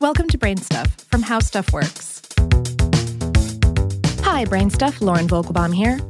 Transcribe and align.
Welcome 0.00 0.28
to 0.28 0.38
Brain 0.38 0.56
Stuff 0.56 0.96
from 1.10 1.20
How 1.20 1.40
Stuff 1.40 1.74
Works. 1.74 2.22
Hi, 4.22 4.46
Brain 4.46 4.70
Stuff. 4.70 5.02
Lauren 5.02 5.28
Vogelbaum 5.28 5.74
here. 5.74 6.00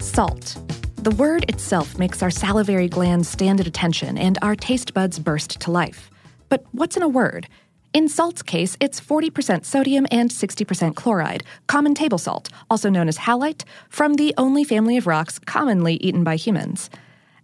Salt. 0.00 0.58
The 0.96 1.12
word 1.12 1.48
itself 1.48 1.96
makes 1.98 2.22
our 2.22 2.30
salivary 2.30 2.90
glands 2.90 3.30
stand 3.30 3.58
at 3.58 3.66
attention 3.66 4.18
and 4.18 4.38
our 4.42 4.54
taste 4.54 4.92
buds 4.92 5.18
burst 5.18 5.60
to 5.60 5.70
life. 5.70 6.10
But 6.50 6.66
what's 6.72 6.98
in 6.98 7.02
a 7.02 7.08
word? 7.08 7.48
In 7.94 8.06
salt's 8.06 8.42
case, 8.42 8.76
it's 8.80 9.00
40% 9.00 9.64
sodium 9.64 10.06
and 10.10 10.28
60% 10.28 10.94
chloride, 10.94 11.42
common 11.68 11.94
table 11.94 12.18
salt, 12.18 12.50
also 12.68 12.90
known 12.90 13.08
as 13.08 13.16
halite, 13.16 13.64
from 13.88 14.16
the 14.16 14.34
only 14.36 14.62
family 14.62 14.98
of 14.98 15.06
rocks 15.06 15.38
commonly 15.38 15.94
eaten 15.94 16.22
by 16.22 16.36
humans. 16.36 16.90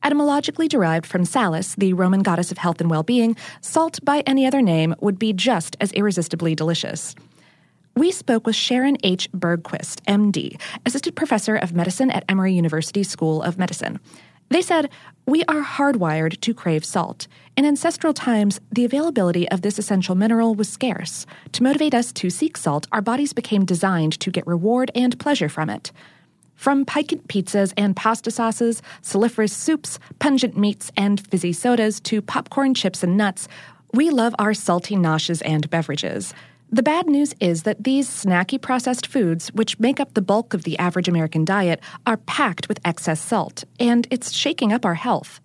Etymologically 0.03 0.69
derived 0.69 1.07
from 1.07 1.25
Salus, 1.25 1.75
the 1.75 1.93
Roman 1.93 2.23
goddess 2.23 2.53
of 2.53 2.59
health 2.59 2.81
and 2.81 2.91
well 2.91 3.03
being, 3.03 3.37
salt 3.61 3.99
by 4.05 4.23
any 4.27 4.47
other 4.47 4.63
name 4.63 4.95
would 5.01 5.19
be 5.19 5.33
just 5.33 5.77
as 5.81 5.93
irresistibly 5.93 6.55
delicious. 6.55 7.15
We 7.97 8.13
spoke 8.13 8.47
with 8.47 8.55
Sharon 8.55 8.97
H. 9.03 9.29
Bergquist, 9.33 10.03
MD, 10.07 10.61
assistant 10.87 11.17
professor 11.17 11.57
of 11.57 11.73
medicine 11.73 12.13
at 12.13 12.25
Emory 12.29 12.53
University 12.53 13.03
School 13.03 13.43
of 13.43 13.59
Medicine. 13.59 13.99
They 14.51 14.63
said, 14.63 14.89
We 15.27 15.43
are 15.45 15.63
hardwired 15.63 16.41
to 16.41 16.55
crave 16.55 16.85
salt. 16.85 17.27
In 17.57 17.67
ancestral 17.67 18.15
times, 18.15 18.61
the 18.71 18.85
availability 18.85 19.49
of 19.51 19.63
this 19.63 19.79
essential 19.79 20.15
mineral 20.15 20.55
was 20.55 20.69
scarce. 20.69 21.27
To 21.53 21.63
motivate 21.63 21.93
us 21.93 22.13
to 22.13 22.31
seek 22.31 22.57
salt, 22.57 22.87
our 22.93 23.03
bodies 23.03 23.33
became 23.33 23.65
designed 23.65 24.19
to 24.21 24.31
get 24.31 24.47
reward 24.47 24.91
and 24.95 25.19
pleasure 25.19 25.49
from 25.49 25.69
it. 25.69 25.93
From 26.59 26.85
piquant 26.85 27.29
pizzas 27.29 27.73
and 27.77 27.95
pasta 27.95 28.33
sauces, 28.33 28.83
saliferous 29.01 29.53
soups, 29.53 30.01
pungent 30.19 30.57
meats, 30.57 30.91
and 30.97 31.25
fizzy 31.25 31.53
sodas 31.53 32.01
to 32.01 32.21
popcorn 32.21 32.75
chips 32.75 33.05
and 33.05 33.17
nuts, 33.17 33.47
we 33.95 34.11
love 34.11 34.35
our 34.41 34.53
salty 34.55 34.97
noshes 34.97 35.41
and 35.45 35.71
beverages. 35.71 36.35
The 36.73 36.83
bad 36.83 37.07
news 37.07 37.33
is 37.39 37.63
that 37.63 37.85
these 37.85 38.11
snacky 38.11 38.61
processed 38.61 39.07
foods, 39.07 39.53
which 39.53 39.79
make 39.79 40.01
up 40.01 40.15
the 40.15 40.21
bulk 40.21 40.53
of 40.53 40.65
the 40.65 40.77
average 40.81 41.07
American 41.07 41.45
diet, 41.45 41.81
are 42.09 42.17
packed 42.17 42.69
with 42.69 42.81
excess 42.85 43.21
salt, 43.21 43.63
and 43.79 44.09
it's 44.11 44.33
shaking 44.33 44.73
up 44.73 44.85
our 44.85 44.97
health. 44.97 45.41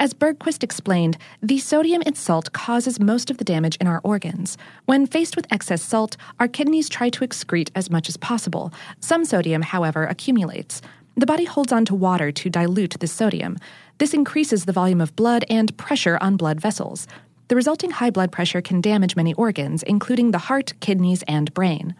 As 0.00 0.14
Bergquist 0.14 0.62
explained, 0.62 1.18
the 1.42 1.58
sodium 1.58 2.02
in 2.02 2.14
salt 2.14 2.52
causes 2.52 3.00
most 3.00 3.32
of 3.32 3.38
the 3.38 3.44
damage 3.44 3.76
in 3.80 3.88
our 3.88 4.00
organs. 4.04 4.56
When 4.84 5.06
faced 5.06 5.34
with 5.34 5.52
excess 5.52 5.82
salt, 5.82 6.16
our 6.38 6.46
kidneys 6.46 6.88
try 6.88 7.10
to 7.10 7.26
excrete 7.26 7.70
as 7.74 7.90
much 7.90 8.08
as 8.08 8.16
possible. 8.16 8.72
Some 9.00 9.24
sodium, 9.24 9.62
however, 9.62 10.04
accumulates. 10.04 10.80
The 11.16 11.26
body 11.26 11.46
holds 11.46 11.72
on 11.72 11.84
to 11.86 11.96
water 11.96 12.30
to 12.30 12.48
dilute 12.48 13.00
the 13.00 13.08
sodium. 13.08 13.58
This 13.98 14.14
increases 14.14 14.66
the 14.66 14.72
volume 14.72 15.00
of 15.00 15.16
blood 15.16 15.44
and 15.50 15.76
pressure 15.76 16.16
on 16.20 16.36
blood 16.36 16.60
vessels. 16.60 17.08
The 17.48 17.56
resulting 17.56 17.90
high 17.90 18.10
blood 18.10 18.30
pressure 18.30 18.62
can 18.62 18.80
damage 18.80 19.16
many 19.16 19.34
organs, 19.34 19.82
including 19.82 20.30
the 20.30 20.38
heart, 20.38 20.74
kidneys, 20.78 21.24
and 21.26 21.52
brain. 21.54 21.96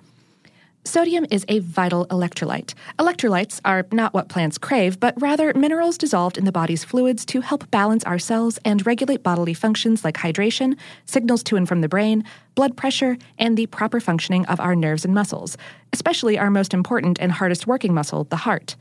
Sodium 0.89 1.27
is 1.31 1.45
a 1.49 1.59
vital 1.59 2.07
electrolyte. 2.07 2.73
Electrolytes 2.99 3.61
are 3.63 3.87
not 3.93 4.15
what 4.15 4.31
plants 4.31 4.57
crave, 4.57 4.99
but 4.99 5.21
rather 5.21 5.53
minerals 5.53 5.99
dissolved 5.99 6.39
in 6.39 6.47
the 6.47 6.51
body's 6.51 6.83
fluids 6.83 7.27
to 7.27 7.43
help 7.43 7.71
balance 7.71 8.03
our 8.05 8.19
cells 8.19 8.59
and 8.65 8.87
regulate 8.87 9.23
bodily 9.23 9.53
functions 9.53 10.03
like 10.03 10.17
hydration, 10.17 10.79
signals 11.05 11.43
to 11.43 11.57
and 11.57 11.69
from 11.69 11.83
the 11.83 11.91
brain, 11.91 12.25
blood 12.55 12.75
pressure, 12.75 13.19
and 13.39 13.59
the 13.59 13.67
proper 13.67 14.01
functioning 14.01 14.47
of 14.47 14.61
our 14.61 14.75
nerves 14.75 15.05
and 15.05 15.13
muscles, 15.13 15.59
especially 15.93 16.39
our 16.39 16.49
most 16.49 16.73
important 16.73 17.19
and 17.21 17.33
hardest 17.33 17.67
working 17.67 17.93
muscle, 17.93 18.25
the 18.25 18.37
heart. 18.37 18.75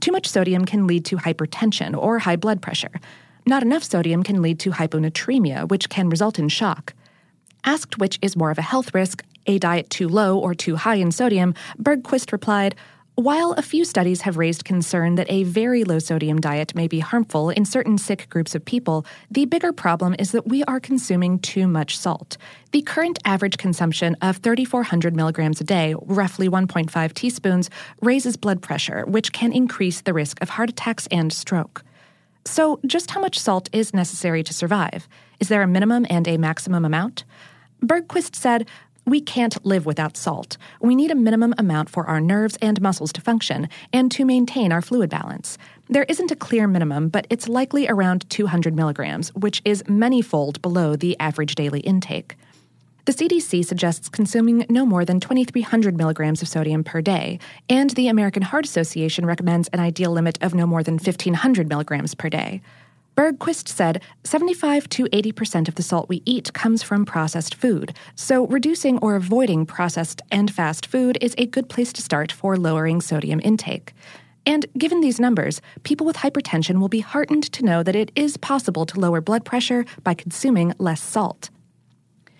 Too 0.00 0.12
much 0.12 0.28
sodium 0.28 0.64
can 0.64 0.86
lead 0.86 1.04
to 1.06 1.16
hypertension 1.16 2.00
or 2.00 2.20
high 2.20 2.36
blood 2.36 2.62
pressure. 2.62 3.00
Not 3.46 3.64
enough 3.64 3.82
sodium 3.82 4.22
can 4.22 4.42
lead 4.42 4.60
to 4.60 4.70
hyponatremia, 4.70 5.68
which 5.68 5.88
can 5.88 6.08
result 6.08 6.38
in 6.38 6.48
shock. 6.48 6.94
Asked 7.64 7.98
which 7.98 8.20
is 8.22 8.36
more 8.36 8.52
of 8.52 8.58
a 8.58 8.62
health 8.62 8.94
risk, 8.94 9.24
a 9.46 9.58
diet 9.58 9.90
too 9.90 10.08
low 10.08 10.38
or 10.38 10.54
too 10.54 10.76
high 10.76 10.96
in 10.96 11.12
sodium, 11.12 11.54
Bergquist 11.78 12.32
replied, 12.32 12.74
while 13.14 13.52
a 13.52 13.62
few 13.62 13.84
studies 13.84 14.22
have 14.22 14.38
raised 14.38 14.64
concern 14.64 15.16
that 15.16 15.30
a 15.30 15.42
very 15.42 15.84
low 15.84 15.98
sodium 15.98 16.40
diet 16.40 16.74
may 16.74 16.88
be 16.88 17.00
harmful 17.00 17.50
in 17.50 17.66
certain 17.66 17.98
sick 17.98 18.26
groups 18.30 18.54
of 18.54 18.64
people, 18.64 19.04
the 19.30 19.44
bigger 19.44 19.70
problem 19.70 20.16
is 20.18 20.32
that 20.32 20.48
we 20.48 20.64
are 20.64 20.80
consuming 20.80 21.38
too 21.38 21.66
much 21.66 21.98
salt. 21.98 22.38
The 22.70 22.80
current 22.80 23.18
average 23.26 23.58
consumption 23.58 24.16
of 24.22 24.38
3,400 24.38 25.14
milligrams 25.14 25.60
a 25.60 25.64
day, 25.64 25.94
roughly 26.00 26.48
1.5 26.48 27.12
teaspoons, 27.12 27.68
raises 28.00 28.38
blood 28.38 28.62
pressure, 28.62 29.04
which 29.04 29.30
can 29.34 29.52
increase 29.52 30.00
the 30.00 30.14
risk 30.14 30.40
of 30.40 30.48
heart 30.48 30.70
attacks 30.70 31.06
and 31.08 31.30
stroke. 31.34 31.84
So, 32.46 32.80
just 32.86 33.10
how 33.10 33.20
much 33.20 33.38
salt 33.38 33.68
is 33.72 33.92
necessary 33.92 34.42
to 34.42 34.54
survive? 34.54 35.06
Is 35.38 35.48
there 35.48 35.62
a 35.62 35.68
minimum 35.68 36.06
and 36.08 36.26
a 36.26 36.38
maximum 36.38 36.86
amount? 36.86 37.24
Bergquist 37.84 38.34
said, 38.36 38.66
we 39.04 39.20
can't 39.20 39.64
live 39.64 39.86
without 39.86 40.16
salt. 40.16 40.56
We 40.80 40.94
need 40.94 41.10
a 41.10 41.16
minimum 41.16 41.54
amount 41.58 41.90
for 41.90 42.06
our 42.06 42.20
nerves 42.20 42.56
and 42.62 42.80
muscles 42.80 43.12
to 43.14 43.20
function 43.20 43.68
and 43.92 44.10
to 44.12 44.24
maintain 44.24 44.72
our 44.72 44.82
fluid 44.82 45.10
balance. 45.10 45.58
There 45.88 46.06
isn't 46.08 46.30
a 46.30 46.36
clear 46.36 46.66
minimum, 46.66 47.08
but 47.08 47.26
it's 47.28 47.48
likely 47.48 47.88
around 47.88 48.28
200 48.30 48.74
milligrams, 48.74 49.34
which 49.34 49.60
is 49.64 49.82
manyfold 49.84 50.62
below 50.62 50.96
the 50.96 51.18
average 51.18 51.54
daily 51.54 51.80
intake. 51.80 52.36
The 53.04 53.12
CDC 53.12 53.64
suggests 53.64 54.08
consuming 54.08 54.64
no 54.68 54.86
more 54.86 55.04
than 55.04 55.18
2,300 55.18 55.96
milligrams 55.96 56.40
of 56.40 56.46
sodium 56.46 56.84
per 56.84 57.00
day, 57.00 57.40
and 57.68 57.90
the 57.90 58.06
American 58.06 58.42
Heart 58.42 58.64
Association 58.64 59.26
recommends 59.26 59.66
an 59.68 59.80
ideal 59.80 60.12
limit 60.12 60.38
of 60.40 60.54
no 60.54 60.66
more 60.68 60.84
than 60.84 60.94
1,500 60.94 61.68
milligrams 61.68 62.14
per 62.14 62.28
day. 62.28 62.62
Bergquist 63.14 63.68
said 63.68 64.02
75 64.24 64.88
to 64.88 65.04
80% 65.04 65.68
of 65.68 65.74
the 65.74 65.82
salt 65.82 66.08
we 66.08 66.22
eat 66.24 66.50
comes 66.54 66.82
from 66.82 67.04
processed 67.04 67.54
food, 67.54 67.94
so 68.14 68.46
reducing 68.46 68.98
or 69.00 69.16
avoiding 69.16 69.66
processed 69.66 70.22
and 70.30 70.50
fast 70.50 70.86
food 70.86 71.18
is 71.20 71.34
a 71.36 71.44
good 71.44 71.68
place 71.68 71.92
to 71.92 72.00
start 72.00 72.32
for 72.32 72.56
lowering 72.56 73.02
sodium 73.02 73.38
intake. 73.44 73.92
And 74.46 74.64
given 74.78 75.02
these 75.02 75.20
numbers, 75.20 75.60
people 75.82 76.06
with 76.06 76.16
hypertension 76.16 76.80
will 76.80 76.88
be 76.88 77.00
heartened 77.00 77.52
to 77.52 77.64
know 77.64 77.82
that 77.82 77.94
it 77.94 78.10
is 78.16 78.38
possible 78.38 78.86
to 78.86 78.98
lower 78.98 79.20
blood 79.20 79.44
pressure 79.44 79.84
by 80.02 80.14
consuming 80.14 80.72
less 80.78 81.02
salt. 81.02 81.50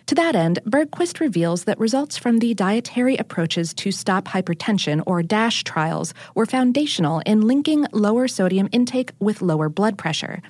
To 0.07 0.15
that 0.15 0.35
end, 0.35 0.59
Bergquist 0.67 1.21
reveals 1.21 1.65
that 1.65 1.79
results 1.79 2.17
from 2.17 2.39
the 2.39 2.55
dietary 2.55 3.17
approaches 3.19 3.75
to 3.75 3.93
stop 3.93 4.25
hypertension 4.25 5.03
or 5.07 5.23
DASH 5.23 5.65
trials 5.65 6.15
were 6.35 6.47
foundational 6.47 7.21
in 7.27 7.43
linking 7.43 7.87
lower 7.93 8.27
sodium 8.27 8.71
intake 8.73 9.13
with 9.21 9.43
lower 9.43 9.69
blood 9.69 9.97
pressure. 9.97 10.43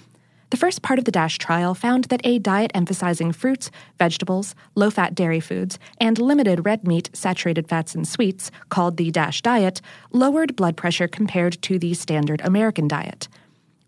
The 0.53 0.59
first 0.59 0.83
part 0.83 0.99
of 0.99 1.07
the 1.07 1.11
DASH 1.11 1.39
trial 1.39 1.75
found 1.75 2.05
that 2.05 2.21
a 2.25 2.39
diet 2.39 2.73
emphasizing 2.75 3.33
fruits, 3.33 3.71
vegetables, 3.99 4.55
low 4.75 4.91
fat 4.91 5.15
dairy 5.15 5.41
foods, 5.41 5.79
and 5.99 6.19
limited 6.19 6.67
red 6.67 6.87
meat, 6.87 7.09
saturated 7.15 7.67
fats, 7.71 7.95
and 7.95 8.07
sweets, 8.07 8.51
called 8.69 8.99
the 8.99 9.11
DASH 9.11 9.41
diet, 9.41 9.81
lowered 10.11 10.55
blood 10.55 10.77
pressure 10.77 11.09
compared 11.09 11.63
to 11.63 11.79
the 11.79 11.95
standard 11.95 12.43
American 12.45 12.87
diet. 12.87 13.29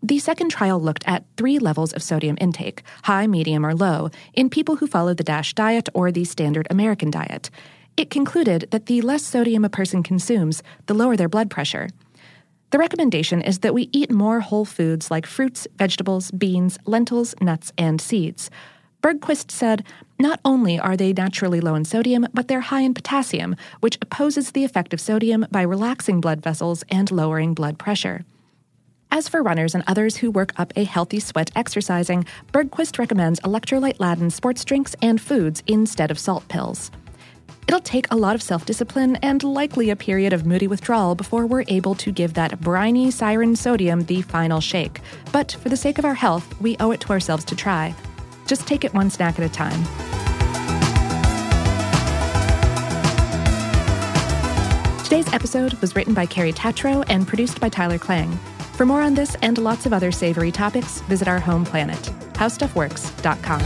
The 0.01 0.17
second 0.17 0.49
trial 0.49 0.81
looked 0.81 1.07
at 1.07 1.25
three 1.37 1.59
levels 1.59 1.93
of 1.93 2.01
sodium 2.01 2.35
intake 2.41 2.81
high, 3.03 3.27
medium, 3.27 3.63
or 3.63 3.75
low 3.75 4.09
in 4.33 4.49
people 4.49 4.77
who 4.77 4.87
followed 4.87 5.17
the 5.17 5.23
DASH 5.23 5.53
diet 5.53 5.87
or 5.93 6.11
the 6.11 6.25
standard 6.25 6.65
American 6.71 7.11
diet. 7.11 7.51
It 7.95 8.09
concluded 8.09 8.69
that 8.71 8.87
the 8.87 9.01
less 9.01 9.23
sodium 9.23 9.65
a 9.65 9.69
person 9.69 10.01
consumes, 10.01 10.63
the 10.87 10.95
lower 10.95 11.15
their 11.15 11.29
blood 11.29 11.51
pressure. 11.51 11.89
The 12.71 12.79
recommendation 12.79 13.41
is 13.41 13.59
that 13.59 13.73
we 13.73 13.89
eat 13.91 14.11
more 14.11 14.39
whole 14.41 14.65
foods 14.65 15.09
like 15.09 15.25
fruits, 15.25 15.67
vegetables, 15.77 16.31
beans, 16.31 16.77
lentils, 16.85 17.35
nuts, 17.39 17.71
and 17.77 18.01
seeds. 18.01 18.49
Bergquist 19.01 19.51
said, 19.51 19.85
not 20.19 20.39
only 20.43 20.79
are 20.79 20.97
they 20.97 21.13
naturally 21.13 21.61
low 21.61 21.75
in 21.75 21.85
sodium, 21.85 22.27
but 22.33 22.47
they're 22.47 22.61
high 22.61 22.81
in 22.81 22.93
potassium, 22.93 23.55
which 23.79 23.97
opposes 24.01 24.51
the 24.51 24.63
effect 24.63 24.93
of 24.93 24.99
sodium 24.99 25.45
by 25.51 25.61
relaxing 25.61 26.19
blood 26.19 26.41
vessels 26.41 26.83
and 26.89 27.11
lowering 27.11 27.53
blood 27.53 27.77
pressure. 27.77 28.25
As 29.11 29.29
for 29.29 29.43
runners 29.43 29.75
and 29.75 29.83
others 29.85 30.17
who 30.17 30.31
work 30.31 30.51
up 30.57 30.73
a 30.75 30.83
healthy 30.83 31.19
sweat 31.19 31.51
exercising, 31.55 32.25
Bergquist 32.51 32.97
recommends 32.97 33.39
electrolyte 33.41 33.99
laden 33.99 34.29
sports 34.29 34.65
drinks 34.65 34.95
and 35.01 35.21
foods 35.21 35.61
instead 35.67 36.09
of 36.09 36.19
salt 36.19 36.47
pills. 36.47 36.89
It'll 37.67 37.79
take 37.79 38.05
a 38.11 38.15
lot 38.15 38.35
of 38.35 38.43
self 38.43 38.65
discipline 38.65 39.15
and 39.17 39.43
likely 39.43 39.89
a 39.89 39.95
period 39.95 40.33
of 40.33 40.45
moody 40.45 40.67
withdrawal 40.67 41.15
before 41.15 41.47
we're 41.47 41.63
able 41.67 41.95
to 41.95 42.11
give 42.11 42.35
that 42.35 42.59
briny 42.61 43.11
siren 43.11 43.55
sodium 43.55 44.03
the 44.05 44.21
final 44.21 44.61
shake. 44.61 45.01
But 45.31 45.53
for 45.53 45.69
the 45.69 45.77
sake 45.77 45.97
of 45.97 46.05
our 46.05 46.13
health, 46.13 46.59
we 46.61 46.77
owe 46.79 46.91
it 46.91 47.01
to 47.01 47.09
ourselves 47.09 47.43
to 47.45 47.55
try. 47.55 47.95
Just 48.45 48.67
take 48.67 48.83
it 48.83 48.93
one 48.93 49.09
snack 49.09 49.39
at 49.39 49.45
a 49.45 49.49
time. 49.49 49.83
Today's 55.03 55.31
episode 55.33 55.73
was 55.75 55.95
written 55.95 56.13
by 56.13 56.25
Carrie 56.25 56.51
Tatro 56.51 57.03
and 57.03 57.27
produced 57.27 57.59
by 57.59 57.69
Tyler 57.69 57.97
Klang. 57.97 58.31
For 58.73 58.85
more 58.85 59.01
on 59.01 59.13
this 59.13 59.35
and 59.41 59.57
lots 59.57 59.85
of 59.85 59.93
other 59.93 60.11
savory 60.11 60.51
topics, 60.51 61.01
visit 61.01 61.27
our 61.27 61.39
home 61.39 61.63
planet, 61.63 62.01
howstuffworks.com. 62.33 63.61